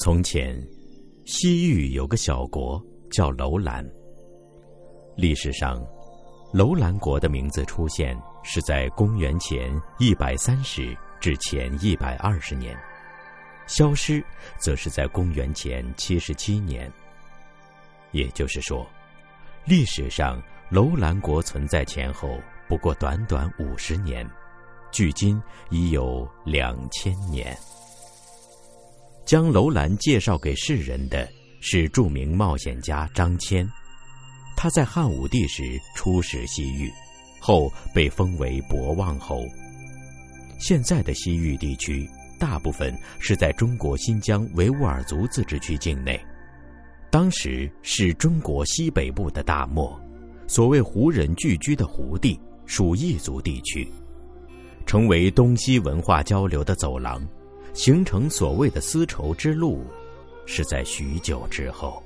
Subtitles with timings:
[0.00, 0.56] 从前，
[1.26, 2.80] 西域有个小国
[3.10, 3.84] 叫楼兰。
[5.16, 5.84] 历史上，
[6.52, 12.78] 楼兰国的名字出现是在公元前一百三十至前一百二十年，
[13.66, 14.24] 消失
[14.56, 16.90] 则是在公元前七十七年。
[18.12, 18.86] 也就是说，
[19.64, 20.40] 历史上
[20.70, 22.38] 楼兰国存在前后
[22.68, 24.24] 不过短短五十年，
[24.92, 27.58] 距今已有两千年。
[29.28, 31.28] 将楼兰介绍给世人的
[31.60, 33.68] 是著名冒险家张骞，
[34.56, 36.90] 他在汉武帝时出使西域，
[37.38, 39.42] 后被封为博望侯。
[40.58, 46.18] 现在的西域地区大部分是在中国新疆维吾尔族自治区境内，
[47.10, 50.00] 当时是中国西北部的大漠，
[50.46, 53.86] 所谓胡人聚居的胡地属异族地区，
[54.86, 57.22] 成为东西文化交流的走廊。
[57.74, 59.84] 形成所谓的丝绸之路，
[60.46, 62.02] 是在许久之后。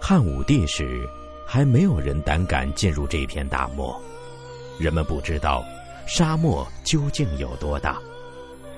[0.00, 1.08] 汉武帝时，
[1.46, 4.00] 还没有人胆敢进入这片大漠，
[4.78, 5.64] 人们不知道
[6.06, 8.00] 沙漠究竟有多大，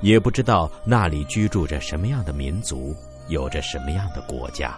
[0.00, 2.96] 也不知道那里居住着什么样的民族，
[3.28, 4.76] 有着什么样的国家。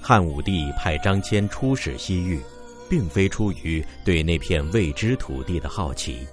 [0.00, 2.40] 汉武帝派张骞出使西域，
[2.88, 6.26] 并非出于对那片未知土地的好奇。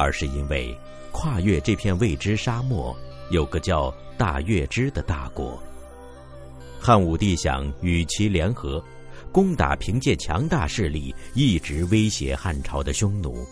[0.00, 0.74] 而是因为
[1.12, 2.96] 跨越这片未知沙漠，
[3.30, 5.62] 有个叫大月支的大国。
[6.80, 8.82] 汉武帝想与其联合，
[9.30, 13.46] 攻打凭借强大势力一直威胁汉朝的匈奴。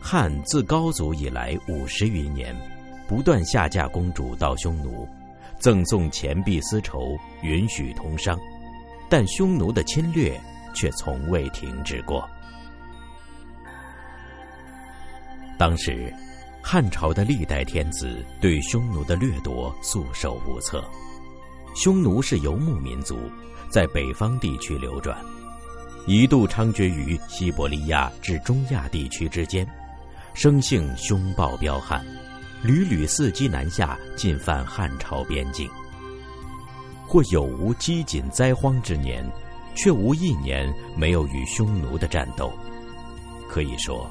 [0.00, 2.52] 汉自高祖以来五十余年，
[3.06, 5.08] 不断下嫁公主到匈奴，
[5.60, 8.36] 赠送钱币丝绸，允许通商，
[9.08, 10.36] 但匈奴的侵略
[10.74, 12.28] 却从未停止过。
[15.62, 16.12] 当时，
[16.60, 20.84] 汉朝的历代天子对匈奴的掠夺束手无策。
[21.72, 23.16] 匈奴是游牧民族，
[23.70, 25.16] 在北方地区流转，
[26.04, 29.64] 一度猖獗于西伯利亚至中亚地区之间，
[30.34, 32.04] 生性凶暴彪悍，
[32.64, 35.70] 屡屡伺机南下，进犯汉朝边境。
[37.06, 39.24] 或有无饥馑灾荒之年，
[39.76, 42.52] 却无一年没有与匈奴的战斗。
[43.48, 44.10] 可以说。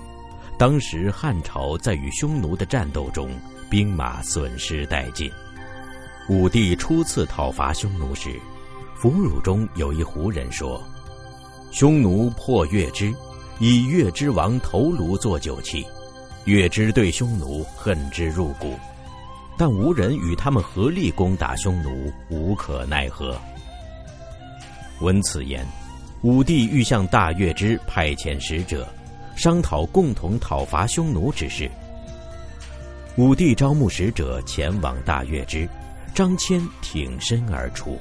[0.62, 3.32] 当时汉朝在与匈奴的战斗中，
[3.68, 5.28] 兵马损失殆尽。
[6.30, 8.40] 武帝初次讨伐匈奴时，
[8.96, 10.80] 俘虏中有一胡人说
[11.74, 13.12] ：“匈奴破月支，
[13.58, 15.84] 以月支王头颅做酒器，
[16.46, 18.78] 月支对匈奴恨之入骨，
[19.58, 23.36] 但无人与他们合力攻打匈奴，无可奈何。”
[25.02, 25.66] 闻此言，
[26.22, 28.88] 武帝欲向大月支派遣使者。
[29.42, 31.68] 商讨共同讨伐匈奴之事。
[33.16, 35.68] 武帝招募使者前往大月支，
[36.14, 37.98] 张骞挺身而出。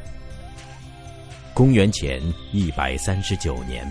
[1.54, 2.20] 公元前
[2.52, 3.90] 一百三十九年，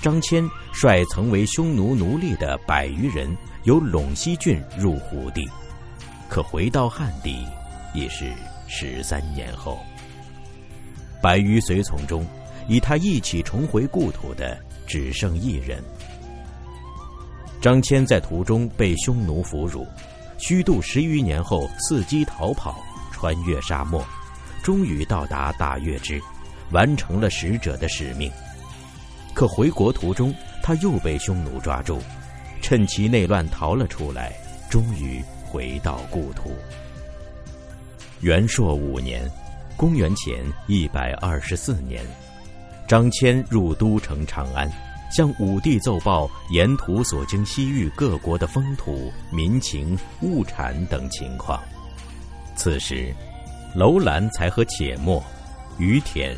[0.00, 3.28] 张骞率曾为匈奴奴隶的百余人
[3.64, 5.46] 由陇西郡入胡地，
[6.30, 7.46] 可回到汉地
[7.92, 8.32] 已是
[8.66, 9.78] 十三年后。
[11.20, 12.24] 百余随从中，
[12.68, 15.84] 与他一起重回故土的只剩一人。
[17.60, 19.86] 张骞在途中被匈奴俘虏，
[20.38, 22.82] 虚度十余年后伺机逃跑，
[23.12, 24.02] 穿越沙漠，
[24.62, 26.18] 终于到达大月支，
[26.70, 28.32] 完成了使者的使命。
[29.34, 31.98] 可回国途中，他又被匈奴抓住，
[32.62, 34.32] 趁其内乱逃了出来，
[34.70, 36.56] 终于回到故土。
[38.20, 39.30] 元朔五年，
[39.76, 42.02] 公元前一百二十四年，
[42.88, 44.70] 张骞入都城长安。
[45.10, 51.60] 向武帝奏报沿途所经西域各国的风土民情、物产等情况。
[52.54, 53.14] 此时，
[53.74, 55.22] 楼兰才和且末、
[55.78, 56.36] 于田、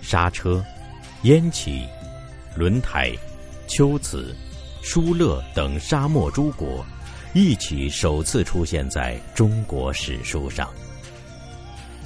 [0.00, 0.64] 莎车、
[1.22, 1.86] 燕齐、
[2.54, 3.12] 轮台、
[3.68, 4.34] 龟兹、
[4.82, 6.84] 疏勒等沙漠诸国
[7.34, 10.68] 一起首次出现在中国史书上。《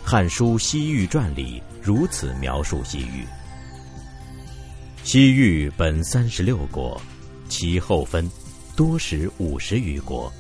[0.02, 3.24] 汉书·西域传》里如此描述西域。
[5.12, 7.02] 西域本三十六国，
[7.48, 8.30] 其后分，
[8.76, 10.32] 多时五十余国，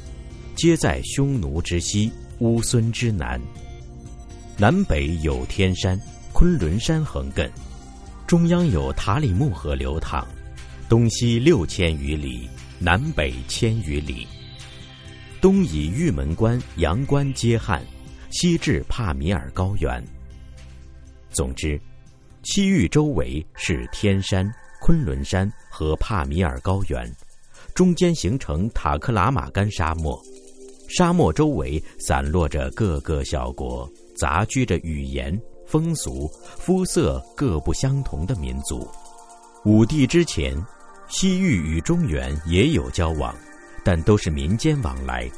[0.54, 2.08] 皆在匈奴之西、
[2.38, 3.40] 乌孙之南。
[4.56, 6.00] 南北有天山、
[6.32, 7.50] 昆仑山横亘，
[8.28, 10.24] 中央有塔里木河流淌，
[10.88, 14.24] 东西六千余里，南北千余里。
[15.40, 17.84] 东以玉门关、阳关接汉，
[18.30, 20.00] 西至帕米尔高原。
[21.32, 21.76] 总之。
[22.42, 24.50] 西域周围是天山、
[24.80, 27.10] 昆仑山和帕米尔高原，
[27.74, 30.18] 中间形成塔克拉玛干沙漠，
[30.88, 38.88] 沙漠周围散落着各个小国，杂居着语言、风俗、肤色各不相同的民族。
[39.66, 40.56] 武帝之前，
[41.08, 43.36] 西域与中原也有交往，
[43.84, 45.30] 但都是民间往来。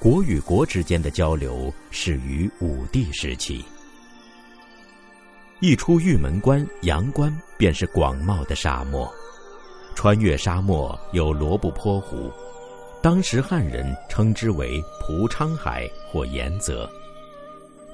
[0.00, 3.64] 国与国之间的交流始于武帝时期。
[5.60, 9.12] 一出玉门关、阳关，便是广袤的沙漠。
[9.94, 12.32] 穿越沙漠有罗布泊湖，
[13.02, 16.90] 当时汉人称之为蒲昌海或盐泽。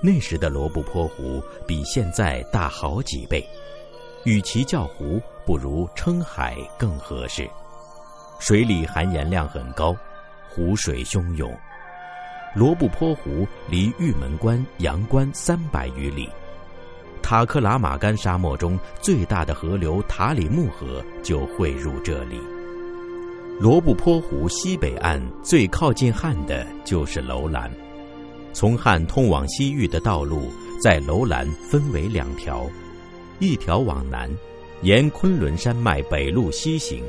[0.01, 3.45] 那时的罗布泊湖比现在大好几倍，
[4.23, 7.51] 与其叫湖，不如称海更合适。
[8.39, 9.93] 水里含盐量很高，
[10.49, 11.53] 湖水汹涌。
[12.55, 16.31] 罗布泊湖离玉门关、阳关三百余里。
[17.29, 22.41] 塔克拉玛干沙漠中最大的河流塔里木河就汇入这里。
[23.59, 27.69] 罗布泊湖西北岸最靠近汉的就是楼兰。
[28.53, 32.65] 从汉通往西域的道路在楼兰分为两条，
[33.41, 34.31] 一条往南，
[34.83, 37.03] 沿昆仑山脉北路西行；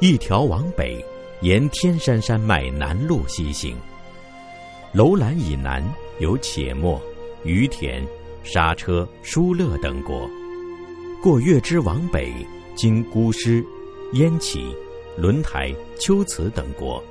[0.00, 1.04] 一条往北，
[1.40, 3.76] 沿天山山脉南路西行。
[4.92, 5.82] 楼兰以南
[6.20, 7.02] 有且末、
[7.42, 8.06] 于田。
[8.44, 10.28] 莎车、疏勒等国，
[11.22, 12.34] 过月支往北，
[12.74, 13.64] 经姑师、
[14.14, 14.76] 燕齐、
[15.16, 17.02] 轮台、龟兹等国，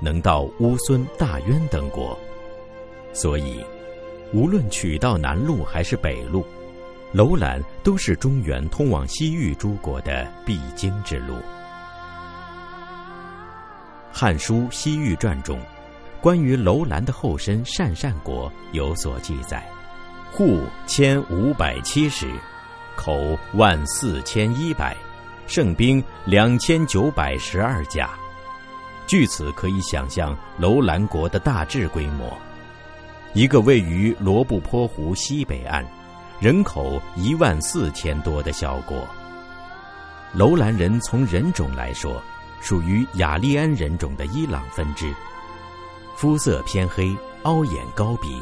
[0.00, 2.18] 能到乌孙、大渊等国。
[3.12, 3.64] 所以，
[4.32, 6.44] 无论取道南路还是北路，
[7.12, 11.34] 楼兰都是中原通往西域诸国的必经之路。
[14.12, 15.60] 《汉书·西域传》中，
[16.20, 19.64] 关于楼兰的后身鄯善国有所记载。
[20.32, 22.30] 户千五百七十，
[22.96, 24.96] 口万四千一百，
[25.46, 28.10] 胜兵两千九百十二甲。
[29.06, 32.38] 据此可以想象楼兰国的大致规模：
[33.34, 35.84] 一个位于罗布泊湖西北岸，
[36.38, 39.06] 人口一万四千多的小国。
[40.32, 42.22] 楼兰人从人种来说，
[42.60, 45.12] 属于雅利安人种的伊朗分支，
[46.16, 48.40] 肤色偏黑，凹眼高鼻。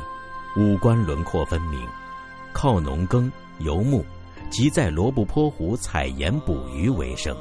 [0.59, 1.79] 五官轮廓分明，
[2.53, 4.05] 靠农耕游牧，
[4.51, 7.37] 即在罗布泊湖采盐捕鱼为生。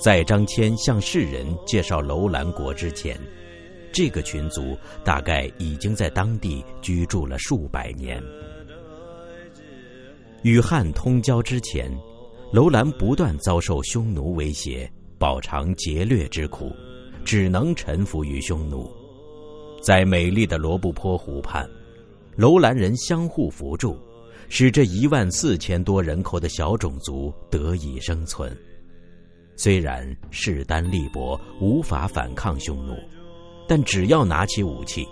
[0.00, 3.18] 在张骞向世人介绍楼兰国之前，
[3.92, 8.22] 这个群族大概已经在当地居住了数百年。
[10.42, 11.92] 与汉通交之前，
[12.52, 14.88] 楼兰不断遭受匈奴威胁，
[15.18, 16.70] 饱尝劫掠之苦，
[17.24, 18.88] 只能臣服于匈奴。
[19.80, 21.68] 在美丽的罗布泊湖畔，
[22.36, 23.98] 楼兰人相互扶助，
[24.48, 28.54] 使这一万四千多人口的小种族得以生存。
[29.56, 32.94] 虽然势单力薄，无法反抗匈奴，
[33.66, 35.06] 但只要拿起武器，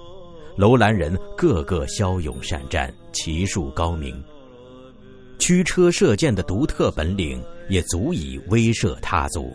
[0.56, 4.22] 楼兰人个个骁勇善战，骑术高明，
[5.38, 9.54] 驱车射箭的独特本领也足以威慑他族。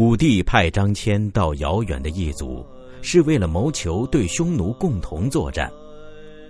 [0.00, 2.64] 武帝派张骞到遥远的异族，
[3.02, 5.70] 是为了谋求对匈奴共同作战，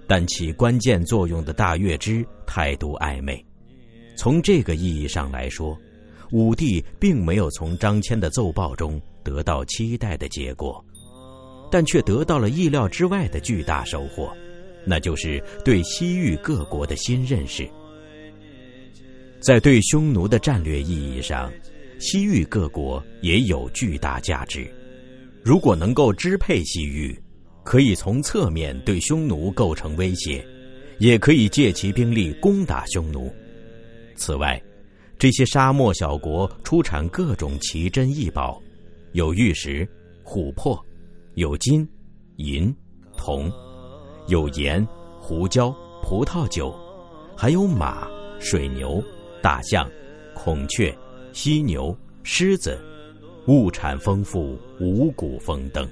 [0.07, 3.45] 但起关键作用的大月支态度暧昧。
[4.17, 5.77] 从这个意义上来说，
[6.31, 10.81] 武帝并没有从张骞的奏报中得到期待的结果，
[11.73, 14.33] 但却得到了意料之外的巨大收获，
[14.87, 17.69] 那就是对西域各国的新认识。
[19.41, 21.51] 在对匈奴的战略意义上。
[22.01, 24.67] 西域各国也有巨大价值，
[25.45, 27.17] 如果能够支配西域，
[27.63, 30.43] 可以从侧面对匈奴构成威胁，
[30.99, 33.31] 也可以借其兵力攻打匈奴。
[34.17, 34.61] 此外，
[35.19, 38.59] 这些沙漠小国出产各种奇珍异宝，
[39.13, 39.87] 有玉石、
[40.25, 40.83] 琥珀，
[41.35, 41.87] 有金、
[42.37, 42.75] 银、
[43.15, 43.53] 铜，
[44.27, 44.83] 有盐、
[45.21, 45.71] 胡椒、
[46.03, 46.75] 葡萄酒，
[47.37, 48.09] 还有马、
[48.41, 49.05] 水牛、
[49.43, 49.87] 大象、
[50.35, 50.97] 孔雀。
[51.33, 52.79] 犀牛、狮子，
[53.47, 55.89] 物产丰富，五谷丰登。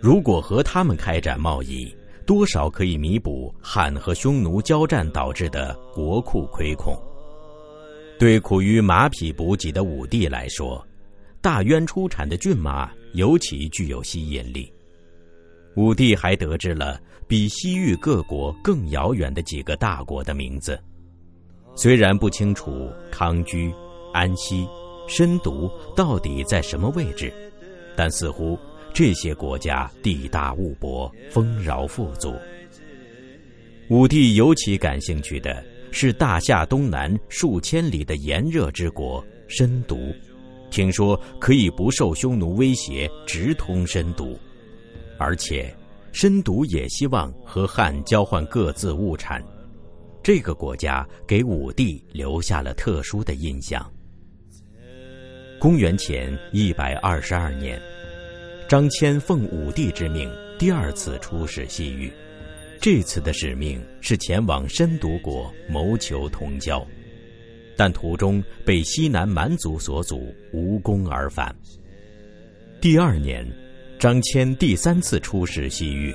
[0.00, 1.94] 如果和他们开展贸易，
[2.26, 6.94] 多少可以弥补汉和匈奴交战导致的国库亏空。
[8.18, 10.86] 对苦于马匹补给的武帝来说，
[11.40, 14.70] 大渊出产的骏马尤其具有吸引力。
[15.74, 20.78] 武帝还得知了比西域各国更遥远的几个大国的名字，
[21.74, 23.72] 虽然不清楚康居。
[24.12, 24.66] 安息、
[25.06, 27.32] 深毒到底在什么位置？
[27.96, 28.58] 但似乎
[28.94, 32.34] 这些国家地大物博，丰饶富足。
[33.88, 40.14] 武帝尤其感兴趣的是大夏东南数千里的炎热之国——深毒。
[40.70, 44.38] 听说可以不受匈奴威胁，直通申都，
[45.18, 45.74] 而且
[46.12, 49.42] 申都也希望和汉交换各自物产。
[50.22, 53.84] 这个国家给武帝留下了特殊的印象。
[55.60, 57.78] 公元前一百二十二年，
[58.66, 62.10] 张骞奉武帝之命，第二次出使西域。
[62.80, 66.82] 这次的使命是前往申都国谋求同交，
[67.76, 71.54] 但途中被西南蛮族所阻，无功而返。
[72.80, 73.46] 第二年，
[73.98, 76.14] 张骞第三次出使西域，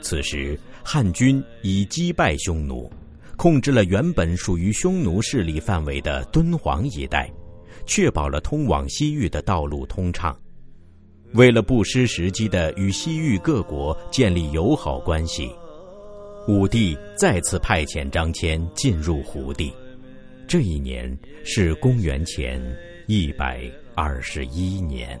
[0.00, 2.90] 此时汉军已击败匈奴，
[3.36, 7.30] 控制了原本属于匈奴势力范围的敦煌一带，
[7.86, 10.36] 确保了通往西域的道路通畅。
[11.32, 15.50] 为了不失时机的与西域各国建立友好关系。
[16.48, 19.72] 武帝再次派遣张骞进入胡地，
[20.46, 22.62] 这一年是公元前
[23.08, 25.20] 一百二十一年。